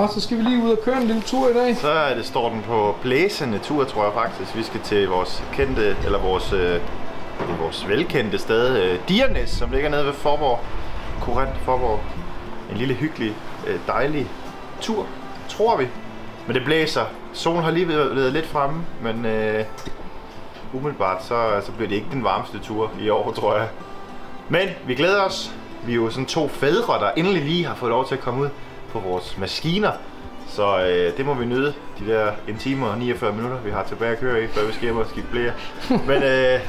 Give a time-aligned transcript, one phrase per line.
[0.00, 1.76] Nå, så skal vi lige ud og køre en lille tur i dag.
[1.76, 4.56] Så er det, står den på blæsende tur, tror jeg faktisk.
[4.56, 6.80] Vi skal til vores kendte, eller vores, øh,
[7.60, 10.58] vores velkendte sted, øh, Diernes, som ligger nede ved Forborg.
[11.20, 12.00] Korrent Forborg.
[12.70, 13.34] En lille hyggelig,
[13.66, 14.26] øh, dejlig
[14.80, 15.06] tur,
[15.48, 15.88] tror vi.
[16.46, 17.04] Men det blæser.
[17.32, 19.64] Solen har lige været lidt fremme, men øh,
[20.72, 23.68] umiddelbart så, så bliver det ikke den varmeste tur i år, tror jeg.
[24.48, 25.54] Men vi glæder os.
[25.86, 28.40] Vi er jo sådan to fædre, der endelig lige har fået lov til at komme
[28.40, 28.48] ud
[28.92, 29.92] på vores maskiner.
[30.48, 33.84] Så øh, det må vi nyde, de der en time og 49 minutter, vi har
[33.84, 35.52] tilbage at køre i, før vi skal hjem og skifte blære.
[36.06, 36.60] Men øh,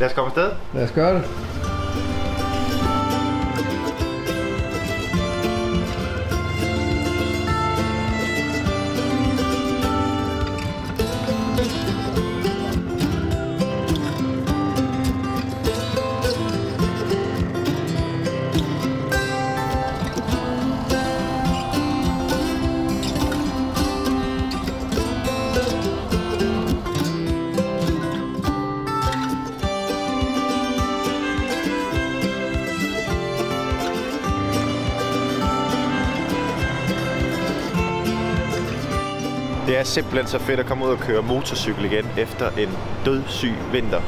[0.00, 0.50] lad os komme afsted.
[0.74, 1.59] Lad os gøre det.
[39.70, 42.68] Det er simpelthen så fedt at komme ud og køre motorcykel igen efter en
[43.04, 44.00] dødssyg vinter.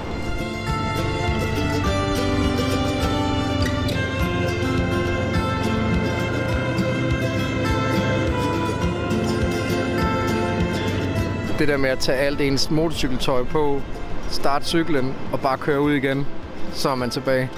[11.58, 13.82] Det der med at tage alt ens motorcykeltøj på,
[14.30, 16.26] starte cyklen og bare køre ud igen,
[16.72, 17.50] så er man tilbage.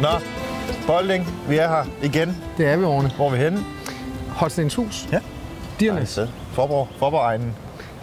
[0.00, 0.08] Nå,
[0.86, 2.36] Bolding, vi er her igen.
[2.58, 3.10] Det er vi, Orne.
[3.16, 3.58] Hvor er vi henne?
[4.28, 5.08] Holstenshus.
[5.12, 5.18] Ja.
[5.80, 6.08] Diernes.
[6.08, 6.28] sted.
[6.52, 7.54] Forborg, Forborg-egnen.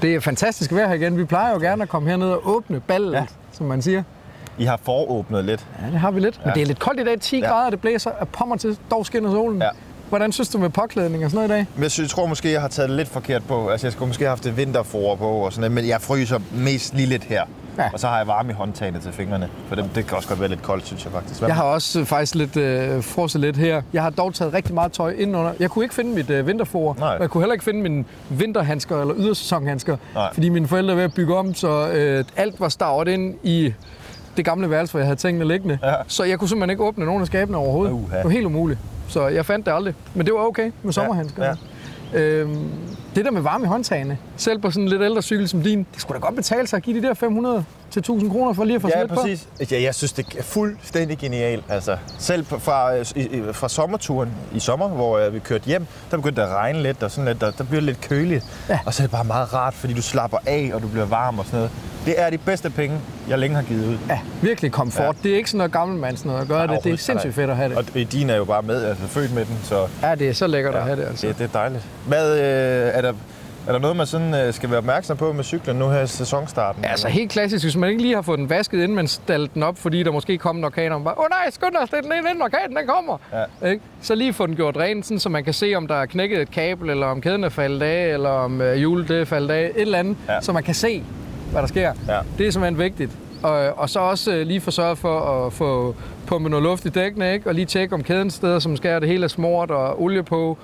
[0.02, 1.18] Det er fantastisk vejr her igen.
[1.18, 3.18] Vi plejer jo gerne at komme herned og åbne ballet, ja.
[3.20, 3.26] Ja.
[3.52, 4.04] som man siger.
[4.58, 5.66] I har foråbnet lidt.
[5.86, 6.40] Ja, det har vi lidt.
[6.40, 6.54] Men Ja.
[6.54, 7.20] det er lidt koldt i dag.
[7.22, 7.48] 10 Ja.
[7.48, 8.78] grader, det blæser af pommer til.
[8.92, 9.62] Dog skinner solen.
[9.62, 9.70] Ja.
[10.10, 11.68] Hvordan synes du med påklædning og sådan noget i dag?
[11.76, 13.68] Men jeg, synes, jeg tror måske, jeg har taget det lidt forkert på.
[13.70, 16.40] Altså, jeg skulle måske have haft det vinterfor på og sådan noget, men jeg fryser
[16.54, 17.44] mest lige lidt her.
[17.78, 17.90] Ja.
[17.94, 20.40] Og så har jeg varme i håndtagene til fingrene, for det, det kan også godt
[20.40, 21.40] være lidt koldt, synes jeg faktisk.
[21.40, 23.82] Hvad Jeg har også øh, faktisk lidt øh, frosset lidt her.
[23.94, 25.52] Jeg har dog taget rigtig meget tøj indenunder.
[25.60, 29.02] Jeg kunne ikke finde mit øh, vinterfor, og jeg kunne heller ikke finde mine vinterhandsker
[29.02, 30.34] eller ydersæsonhandsker, Nej.
[30.34, 33.74] fordi mine forældre er ved at bygge om, så øh, alt var stavet ind i
[34.38, 35.80] det gamle værelse, hvor jeg havde tingene liggende.
[35.84, 35.94] Ja.
[36.08, 37.94] Så jeg kunne simpelthen ikke åbne nogen af skabene overhovedet.
[37.94, 38.18] Uha.
[38.18, 38.80] Det var helt umuligt.
[39.08, 39.94] Så jeg fandt det aldrig.
[40.14, 41.44] Men det var okay med sommerhandsker.
[41.46, 41.54] ja.
[42.14, 42.70] Øhm,
[43.16, 45.80] det der med varme i håndtagene, selv på sådan en lidt ældre cykel som din,
[45.94, 48.64] det skulle da godt betale sig at give de der 500 til 1000 kroner for
[48.64, 49.16] lige at få Ja, lidt på.
[49.22, 49.48] præcis.
[49.72, 51.64] Ja, jeg synes, det er fuldstændig genialt.
[51.70, 53.06] Altså, selv fra, øh,
[53.54, 57.04] fra sommerturen i sommer, hvor øh, vi kørte hjem, der begyndte det at regne lidt,
[57.04, 58.46] og sådan lidt, der, der bliver det lidt køligt.
[58.70, 58.80] Ja.
[58.86, 61.40] Og så er det bare meget rart, fordi du slapper af, og du bliver varm
[61.40, 61.72] og sådan noget.
[62.06, 62.98] Det er de bedste penge,
[63.30, 63.98] jeg længe har givet ud.
[64.10, 65.04] Ja, virkelig komfort.
[65.06, 65.12] Ja.
[65.24, 66.84] Det er ikke sådan noget gammelmands noget at gøre det.
[66.84, 67.78] Det er sindssygt fedt at have det.
[67.78, 70.34] Og øh, din er jo bare med, altså født med den, så Ja, det er
[70.34, 71.28] så lækkert at have det, altså.
[71.28, 71.84] det, det er dejligt.
[72.08, 72.44] Hvad, øh,
[72.94, 73.14] er, der,
[73.68, 76.08] er der noget, man sådan, øh, skal være opmærksom på med cyklen nu her i
[76.08, 76.84] sæsonstarten?
[76.84, 79.50] Ja, altså helt klassisk, hvis man ikke lige har fået den vasket, inden man stallede
[79.54, 81.72] den op, fordi der måske kom en orkan, og man bare, åh oh, nej, skynd
[81.82, 83.18] dig, det er den ene orkanen, den kommer.
[83.62, 83.70] Ja.
[83.70, 83.82] Ikke?
[84.02, 86.42] Så lige få den gjort ren, sådan, så man kan se, om der er knækket
[86.42, 89.50] et kabel, eller om kæden er faldet af, eller om øh, hjulet det er faldet
[89.52, 90.42] af, et eller andet, Ja.
[90.42, 91.04] så man kan se,
[91.56, 91.94] hvad der sker.
[92.08, 92.20] Ja.
[92.38, 93.12] Det er simpelthen vigtigt.
[93.44, 95.96] Og, og så også øh, lige få sørget for at få
[96.28, 97.50] pumpet noget luft i dækkene, ikke?
[97.50, 100.58] og lige tjekke om kæden steder, som skærer det hele er smurt og olie på.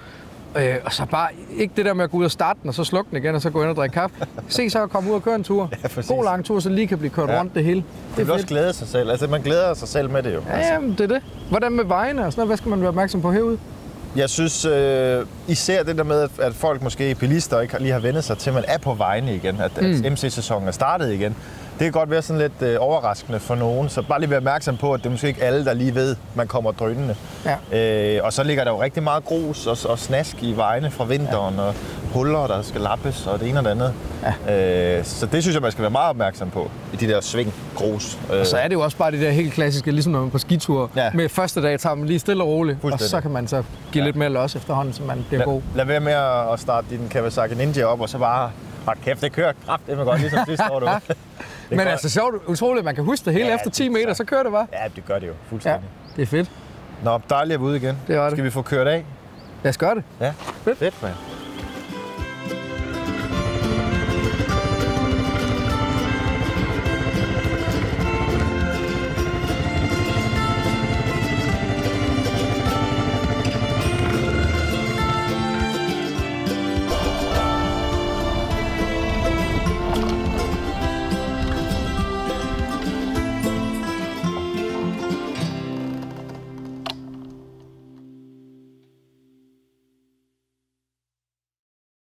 [0.57, 2.73] Øh, og så bare ikke det der med at gå ud og starte den, og
[2.75, 4.15] så slukke den igen, og så gå ind og drikke kaffe.
[4.47, 5.69] Se så at komme ud og køre en tur.
[5.83, 6.11] Ja, præcis.
[6.11, 7.39] God lang tur, så lige kan blive kørt Ja.
[7.39, 7.83] rundt det hele.
[8.17, 9.11] Det vil også glæde sig selv.
[9.11, 10.39] Altså, man glæder sig selv med det jo.
[10.47, 10.73] Ja, Altså.
[10.73, 11.21] jamen, det er det.
[11.49, 12.49] Hvordan med vejene og sådan noget?
[12.49, 13.57] Hvad skal man være opmærksom på herude?
[14.15, 18.23] Jeg synes øh, især det der med, at, folk måske bilister ikke lige har vendt
[18.23, 20.05] sig til, at man er på vejene igen, at, mm.
[20.05, 21.35] at MC-sæsonen er startet igen.
[21.81, 24.77] Det kan godt være sådan lidt øh, overraskende for nogen, så bare lige være opmærksom
[24.77, 27.15] på, at det er måske ikke alle, der lige ved, man kommer drønende.
[27.71, 28.15] Ja.
[28.17, 31.05] Øh, og så ligger der jo rigtig meget grus og, og snask i vejene fra
[31.05, 31.61] vinteren, ja.
[31.61, 31.73] og
[32.13, 33.93] huller, der skal lappes, og det ene og det andet.
[34.47, 34.97] Ja.
[34.97, 37.53] Øh, så det synes jeg, man skal være meget opmærksom på, i de der sving
[37.75, 38.17] grus.
[38.33, 40.27] Øh, Og så er det jo også bare det der helt klassiske, ligesom når man
[40.27, 40.89] er på skitur.
[40.95, 41.11] Ja.
[41.13, 44.01] Med første dag tager man lige stille og roligt, og så kan man så give
[44.01, 44.05] Ja.
[44.05, 45.61] lidt mere los efterhånden, så man bliver god.
[45.75, 46.13] lad, være med
[46.53, 48.51] at starte din Kawasaki Ninja op, og så bare,
[48.85, 50.87] hold kæft, det kører kraftedeme godt, ligesom sidste år, du.
[51.77, 53.73] Men gør- altså sjovt, utroligt, at man kan huske det hele Ja, ja, efter det
[53.73, 54.67] 10 er meter, så- kører det bare.
[54.73, 55.89] Ja, det gør det jo Ja, fuldstændig.
[56.15, 56.51] det er fedt.
[57.03, 57.97] Nå, dejligt at være ude igen.
[58.07, 58.31] Det var det.
[58.31, 59.05] Skal vi få kørt af?
[59.63, 60.03] Lad os gøre det.
[60.19, 60.33] Ja.
[60.63, 60.77] Fedt.
[60.77, 61.13] Fedt, mand.